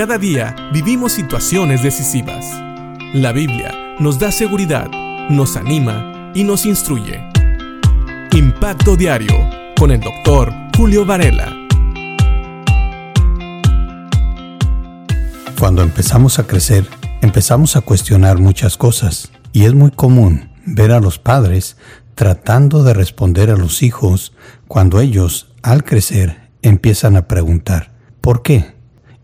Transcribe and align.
Cada 0.00 0.16
día 0.16 0.56
vivimos 0.72 1.12
situaciones 1.12 1.82
decisivas. 1.82 2.46
La 3.12 3.32
Biblia 3.32 3.96
nos 3.98 4.18
da 4.18 4.32
seguridad, 4.32 4.88
nos 5.28 5.58
anima 5.58 6.32
y 6.34 6.42
nos 6.42 6.64
instruye. 6.64 7.20
Impacto 8.32 8.96
Diario 8.96 9.34
con 9.78 9.90
el 9.90 10.00
doctor 10.00 10.54
Julio 10.74 11.04
Varela. 11.04 11.54
Cuando 15.58 15.82
empezamos 15.82 16.38
a 16.38 16.46
crecer, 16.46 16.86
empezamos 17.20 17.76
a 17.76 17.82
cuestionar 17.82 18.38
muchas 18.38 18.78
cosas 18.78 19.30
y 19.52 19.66
es 19.66 19.74
muy 19.74 19.90
común 19.90 20.48
ver 20.64 20.92
a 20.92 21.00
los 21.00 21.18
padres 21.18 21.76
tratando 22.14 22.84
de 22.84 22.94
responder 22.94 23.50
a 23.50 23.56
los 23.58 23.82
hijos 23.82 24.32
cuando 24.66 24.98
ellos, 24.98 25.52
al 25.60 25.84
crecer, 25.84 26.48
empiezan 26.62 27.16
a 27.16 27.28
preguntar, 27.28 27.92
¿por 28.22 28.40
qué? 28.40 28.79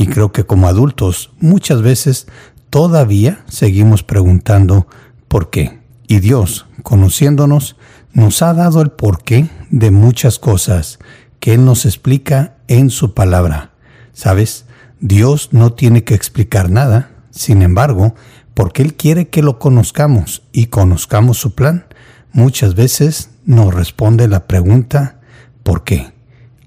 Y 0.00 0.06
creo 0.06 0.32
que 0.32 0.44
como 0.44 0.66
adultos 0.66 1.30
muchas 1.40 1.82
veces 1.82 2.26
todavía 2.70 3.44
seguimos 3.48 4.02
preguntando, 4.02 4.86
¿por 5.28 5.50
qué? 5.50 5.80
Y 6.08 6.20
Dios, 6.20 6.64
conociéndonos, 6.82 7.76
nos 8.14 8.40
ha 8.40 8.54
dado 8.54 8.80
el 8.80 8.92
porqué 8.92 9.50
de 9.68 9.90
muchas 9.90 10.38
cosas 10.38 11.00
que 11.38 11.52
Él 11.52 11.66
nos 11.66 11.84
explica 11.84 12.54
en 12.66 12.88
su 12.88 13.12
palabra. 13.12 13.72
¿Sabes? 14.14 14.64
Dios 15.00 15.50
no 15.52 15.74
tiene 15.74 16.02
que 16.02 16.14
explicar 16.14 16.70
nada, 16.70 17.10
sin 17.30 17.60
embargo, 17.60 18.14
porque 18.54 18.80
Él 18.80 18.94
quiere 18.94 19.28
que 19.28 19.42
lo 19.42 19.58
conozcamos 19.58 20.44
y 20.50 20.68
conozcamos 20.68 21.36
su 21.36 21.54
plan, 21.54 21.84
muchas 22.32 22.74
veces 22.74 23.32
nos 23.44 23.74
responde 23.74 24.28
la 24.28 24.46
pregunta 24.46 25.20
¿por 25.62 25.84
qué? 25.84 26.14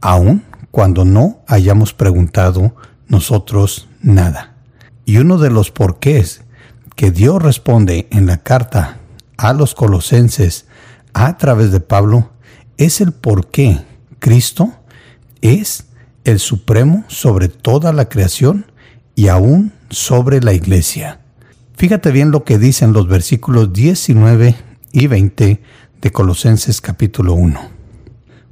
Aun 0.01 0.43
cuando 0.69 1.03
no 1.03 1.39
hayamos 1.47 1.95
preguntado 1.95 2.75
nosotros 3.13 3.87
nada. 4.01 4.55
Y 5.05 5.17
uno 5.17 5.37
de 5.37 5.51
los 5.51 5.71
porqués 5.71 6.41
que 6.95 7.11
Dios 7.11 7.41
responde 7.41 8.07
en 8.11 8.25
la 8.25 8.37
carta 8.37 8.97
a 9.37 9.53
los 9.53 9.75
colosenses 9.75 10.65
a 11.13 11.37
través 11.37 11.71
de 11.71 11.79
Pablo 11.79 12.31
es 12.77 12.99
el 13.01 13.11
por 13.13 13.47
qué 13.47 13.81
Cristo 14.19 14.73
es 15.41 15.85
el 16.23 16.39
supremo 16.39 17.05
sobre 17.07 17.49
toda 17.49 17.93
la 17.93 18.09
creación 18.09 18.65
y 19.15 19.27
aún 19.27 19.73
sobre 19.89 20.41
la 20.41 20.53
iglesia. 20.53 21.19
Fíjate 21.75 22.11
bien 22.11 22.31
lo 22.31 22.43
que 22.43 22.57
dicen 22.57 22.93
los 22.93 23.07
versículos 23.07 23.73
19 23.73 24.55
y 24.91 25.07
20 25.07 25.61
de 26.01 26.11
Colosenses 26.11 26.81
capítulo 26.81 27.33
1. 27.33 27.59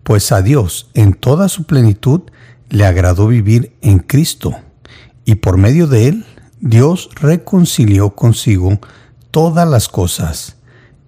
Pues 0.03 0.31
a 0.31 0.41
Dios 0.41 0.89
en 0.93 1.13
toda 1.13 1.49
su 1.49 1.63
plenitud 1.63 2.21
le 2.71 2.85
agradó 2.85 3.27
vivir 3.27 3.75
en 3.81 3.99
Cristo, 3.99 4.55
y 5.25 5.35
por 5.35 5.57
medio 5.57 5.87
de 5.87 6.07
él 6.07 6.25
Dios 6.61 7.09
reconcilió 7.15 8.15
consigo 8.15 8.79
todas 9.29 9.67
las 9.67 9.89
cosas, 9.89 10.55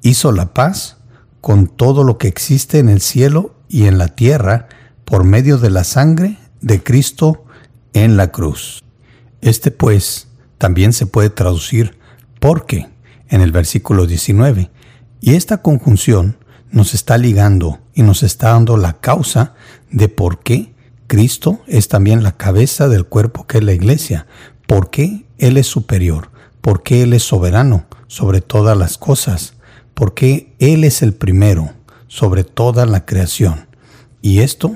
hizo 0.02 0.32
la 0.32 0.54
paz 0.54 0.98
con 1.42 1.68
todo 1.68 2.04
lo 2.04 2.18
que 2.18 2.28
existe 2.28 2.80
en 2.80 2.90
el 2.90 3.02
cielo 3.02 3.56
y 3.70 3.86
en 3.86 3.98
la 3.98 4.10
tierra 4.10 4.68
por 5.06 5.24
medio 5.24 5.58
de 5.58 5.70
la 5.70 5.84
sangre 5.84 6.38
de 6.62 6.84
Cristo 6.84 7.46
en 7.94 8.18
la 8.18 8.32
cruz. 8.32 8.84
Este 9.42 9.72
pues 9.72 10.28
también 10.58 10.94
se 10.94 11.06
puede 11.06 11.30
traducir 11.30 11.98
porque 12.40 12.90
en 13.30 13.42
el 13.42 13.52
versículo 13.52 14.06
19, 14.06 14.70
y 15.22 15.36
esta 15.36 15.62
conjunción 15.62 16.38
nos 16.72 16.94
está 16.94 17.18
ligando 17.18 17.80
y 17.94 18.04
nos 18.04 18.22
está 18.22 18.50
dando 18.50 18.76
la 18.76 19.00
causa 19.00 19.54
de 19.92 20.10
por 20.10 20.40
qué 20.40 20.73
Cristo 21.14 21.62
es 21.68 21.90
también 21.90 22.24
la 22.24 22.38
cabeza 22.38 22.88
del 22.88 23.06
cuerpo 23.06 23.46
que 23.46 23.60
es 23.60 23.64
la 23.64 23.74
iglesia, 23.74 24.26
por 24.66 24.90
qué 24.90 25.28
Él 25.38 25.58
es 25.58 25.68
superior, 25.68 26.32
por 26.60 26.82
qué 26.82 27.04
Él 27.04 27.14
es 27.14 27.22
soberano 27.22 27.86
sobre 28.08 28.42
todas 28.42 28.76
las 28.76 28.98
cosas, 28.98 29.54
por 29.94 30.16
qué 30.16 30.56
Él 30.58 30.84
es 30.84 31.04
el 31.04 31.14
primero 31.14 31.72
sobre 32.08 32.44
toda 32.44 32.88
la 32.88 33.06
creación. 33.06 33.68
Y 34.24 34.40
esto 34.40 34.76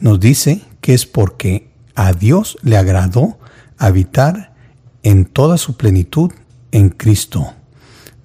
nos 0.00 0.18
dice 0.18 0.62
que 0.80 0.94
es 0.94 1.06
porque 1.06 1.70
a 1.94 2.12
Dios 2.12 2.58
le 2.62 2.76
agradó 2.76 3.38
habitar 3.76 4.56
en 5.04 5.26
toda 5.26 5.58
su 5.58 5.76
plenitud 5.76 6.32
en 6.72 6.88
Cristo. 6.88 7.52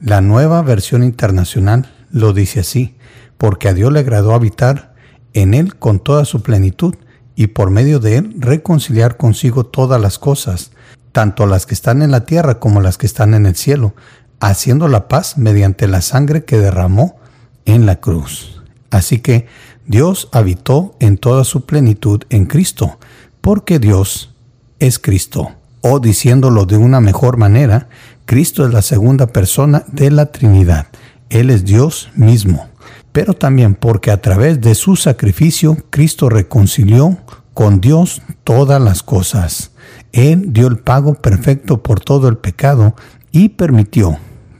La 0.02 0.22
nueva 0.22 0.64
versión 0.64 1.04
internacional 1.04 1.94
lo 2.10 2.34
dice 2.34 2.62
así, 2.62 2.96
porque 3.38 3.68
a 3.68 3.76
Dios 3.76 3.94
le 3.94 4.00
agradó 4.00 4.34
habitar 4.34 4.96
en 5.34 5.54
Él 5.54 5.76
con 5.76 6.00
toda 6.00 6.26
su 6.26 6.42
plenitud 6.42 6.96
y 7.36 7.48
por 7.48 7.70
medio 7.70 8.00
de 8.00 8.18
Él 8.18 8.36
reconciliar 8.38 9.18
consigo 9.18 9.66
todas 9.66 10.00
las 10.00 10.20
cosas, 10.20 10.72
tanto 11.12 11.46
las 11.46 11.66
que 11.66 11.74
están 11.74 12.02
en 12.02 12.12
la 12.12 12.26
tierra 12.26 12.60
como 12.60 12.82
las 12.82 12.98
que 12.98 13.06
están 13.06 13.34
en 13.34 13.46
el 13.46 13.56
cielo, 13.56 13.96
haciendo 14.40 14.88
la 14.88 15.08
paz 15.08 15.38
mediante 15.38 15.88
la 15.88 16.02
sangre 16.02 16.44
que 16.44 16.58
derramó 16.58 17.18
en 17.66 17.86
la 17.86 17.98
cruz. 17.98 18.62
Así 18.90 19.20
que 19.20 19.48
Dios 19.86 20.30
habitó 20.32 20.96
en 21.00 21.18
toda 21.18 21.44
su 21.44 21.66
plenitud 21.66 22.24
en 22.30 22.46
Cristo, 22.46 23.00
porque 23.42 23.80
Dios 23.80 24.34
es 24.80 25.00
Cristo. 25.00 25.52
O 25.82 26.00
diciéndolo 26.00 26.66
de 26.66 26.78
una 26.78 27.02
mejor 27.02 27.38
manera, 27.38 27.90
Cristo 28.26 28.66
es 28.66 28.74
la 28.74 28.82
segunda 28.82 29.28
persona 29.28 29.84
de 29.88 30.12
la 30.12 30.28
Trinidad. 30.28 30.88
Él 31.30 31.50
es 31.50 31.66
Dios 31.66 32.10
mismo. 32.16 32.70
Pero 33.14 33.36
también 33.36 33.76
porque 33.76 34.12
a 34.12 34.22
través 34.22 34.60
de 34.60 34.76
su 34.76 34.98
sacrificio 34.98 35.78
Cristo 35.90 36.28
reconcilió 36.28 37.20
con 37.54 37.80
Dios 37.80 38.22
todas 38.44 38.82
las 38.82 39.04
cosas. 39.04 39.72
Él 40.12 40.52
dio 40.52 40.68
el 40.68 40.80
pago 40.80 41.14
perfecto 41.14 41.82
por 41.84 42.00
todo 42.00 42.28
el 42.28 42.38
pecado 42.38 42.96
y 43.32 43.50
permitió 43.50 44.18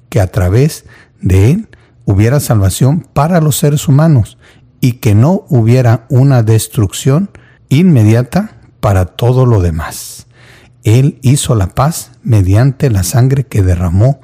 que 0.10 0.22
a 0.22 0.28
través 0.28 0.86
de 1.20 1.52
Él 1.52 1.70
hubiera 2.06 2.40
salvación 2.40 3.08
para 3.14 3.42
los 3.42 3.58
seres 3.58 3.88
humanos 3.88 4.38
y 4.80 4.94
que 4.94 5.16
no 5.16 5.46
hubiera 5.50 6.06
una 6.10 6.44
destrucción 6.44 7.32
inmediata 7.70 8.58
para 8.80 9.06
todo 9.06 9.46
lo 9.46 9.62
demás. 9.62 10.28
Él 10.84 11.18
hizo 11.22 11.56
la 11.56 11.68
paz 11.68 12.12
mediante 12.22 12.90
la 12.90 13.04
sangre 13.04 13.46
que 13.46 13.64
derramó 13.64 14.20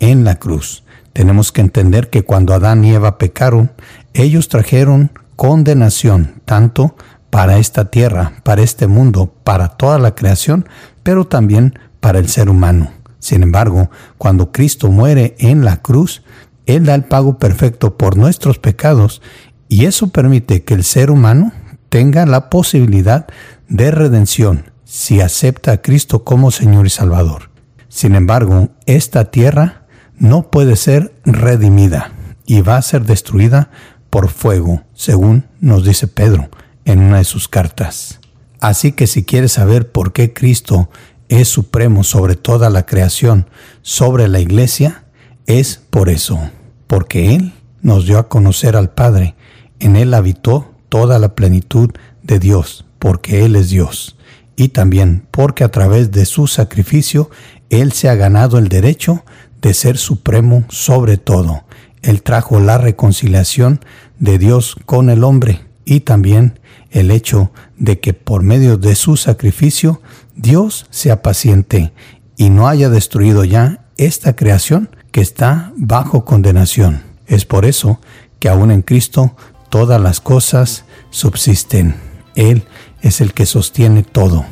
en 0.00 0.24
la 0.24 0.36
cruz. 0.36 0.84
Tenemos 1.12 1.52
que 1.52 1.60
entender 1.60 2.10
que 2.10 2.24
cuando 2.24 2.54
Adán 2.54 2.84
y 2.84 2.94
Eva 2.94 3.18
pecaron, 3.18 3.72
ellos 4.14 4.48
trajeron 4.48 5.12
condenación 5.36 6.40
tanto 6.44 6.94
para 7.30 7.58
esta 7.58 7.90
tierra, 7.90 8.34
para 8.42 8.62
este 8.62 8.86
mundo, 8.86 9.32
para 9.44 9.68
toda 9.68 9.98
la 9.98 10.14
creación, 10.14 10.68
pero 11.02 11.26
también 11.26 11.78
para 12.00 12.18
el 12.18 12.28
ser 12.28 12.48
humano. 12.48 12.92
Sin 13.18 13.42
embargo, 13.42 13.90
cuando 14.18 14.52
Cristo 14.52 14.90
muere 14.90 15.36
en 15.38 15.64
la 15.64 15.78
cruz, 15.78 16.22
Él 16.66 16.84
da 16.86 16.94
el 16.94 17.04
pago 17.04 17.38
perfecto 17.38 17.96
por 17.96 18.16
nuestros 18.16 18.58
pecados 18.58 19.22
y 19.68 19.84
eso 19.84 20.08
permite 20.08 20.64
que 20.64 20.74
el 20.74 20.84
ser 20.84 21.10
humano 21.10 21.52
tenga 21.88 22.26
la 22.26 22.50
posibilidad 22.50 23.26
de 23.68 23.90
redención 23.90 24.70
si 24.84 25.20
acepta 25.20 25.72
a 25.72 25.82
Cristo 25.82 26.24
como 26.24 26.50
Señor 26.50 26.86
y 26.86 26.90
Salvador. 26.90 27.50
Sin 27.88 28.14
embargo, 28.14 28.70
esta 28.86 29.30
tierra 29.30 29.79
no 30.20 30.50
puede 30.50 30.76
ser 30.76 31.12
redimida 31.24 32.12
y 32.46 32.60
va 32.60 32.76
a 32.76 32.82
ser 32.82 33.04
destruida 33.04 33.70
por 34.10 34.28
fuego, 34.28 34.84
según 34.94 35.46
nos 35.60 35.84
dice 35.84 36.06
Pedro 36.06 36.48
en 36.84 37.00
una 37.00 37.18
de 37.18 37.24
sus 37.24 37.48
cartas. 37.48 38.20
Así 38.60 38.92
que 38.92 39.06
si 39.06 39.24
quieres 39.24 39.52
saber 39.52 39.90
por 39.90 40.12
qué 40.12 40.32
Cristo 40.32 40.90
es 41.28 41.48
supremo 41.48 42.04
sobre 42.04 42.36
toda 42.36 42.70
la 42.70 42.86
creación, 42.86 43.48
sobre 43.82 44.28
la 44.28 44.40
iglesia, 44.40 45.04
es 45.46 45.80
por 45.90 46.08
eso, 46.08 46.38
porque 46.86 47.34
Él 47.34 47.52
nos 47.82 48.04
dio 48.04 48.18
a 48.18 48.28
conocer 48.28 48.76
al 48.76 48.90
Padre 48.90 49.34
en 49.78 49.96
Él 49.96 50.12
habitó 50.12 50.74
toda 50.90 51.18
la 51.18 51.34
plenitud 51.34 51.90
de 52.22 52.38
Dios, 52.38 52.84
porque 52.98 53.44
Él 53.44 53.56
es 53.56 53.70
Dios, 53.70 54.16
y 54.56 54.68
también 54.68 55.26
porque 55.30 55.64
a 55.64 55.70
través 55.70 56.10
de 56.10 56.26
su 56.26 56.46
sacrificio 56.46 57.30
Él 57.70 57.92
se 57.92 58.10
ha 58.10 58.14
ganado 58.14 58.58
el 58.58 58.68
derecho 58.68 59.24
de 59.60 59.74
ser 59.74 59.98
supremo 59.98 60.64
sobre 60.68 61.16
todo. 61.16 61.64
Él 62.02 62.22
trajo 62.22 62.60
la 62.60 62.78
reconciliación 62.78 63.80
de 64.18 64.38
Dios 64.38 64.76
con 64.86 65.10
el 65.10 65.24
hombre 65.24 65.66
y 65.84 66.00
también 66.00 66.58
el 66.90 67.10
hecho 67.10 67.52
de 67.76 68.00
que 68.00 68.14
por 68.14 68.42
medio 68.42 68.76
de 68.76 68.94
su 68.94 69.16
sacrificio 69.16 70.00
Dios 70.34 70.86
sea 70.90 71.22
paciente 71.22 71.92
y 72.36 72.50
no 72.50 72.68
haya 72.68 72.88
destruido 72.88 73.44
ya 73.44 73.86
esta 73.96 74.34
creación 74.34 74.88
que 75.12 75.20
está 75.20 75.72
bajo 75.76 76.24
condenación. 76.24 77.02
Es 77.26 77.44
por 77.44 77.64
eso 77.64 78.00
que 78.38 78.48
aún 78.48 78.70
en 78.70 78.82
Cristo 78.82 79.36
todas 79.68 80.00
las 80.00 80.20
cosas 80.20 80.84
subsisten. 81.10 81.96
Él 82.34 82.64
es 83.02 83.20
el 83.20 83.34
que 83.34 83.46
sostiene 83.46 84.02
todo. 84.02 84.44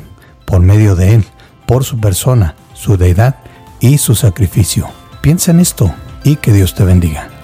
Por 0.45 0.61
medio 0.61 0.95
de 0.95 1.15
Él, 1.15 1.25
por 1.65 1.83
su 1.83 1.99
persona, 1.99 2.55
su 2.73 2.97
deidad 2.97 3.35
y 3.79 3.97
su 3.97 4.15
sacrificio. 4.15 4.98
Piensa 5.21 5.51
en 5.51 5.59
esto 5.59 5.93
y 6.23 6.37
que 6.37 6.53
Dios 6.53 6.75
te 6.75 6.83
bendiga. 6.85 7.38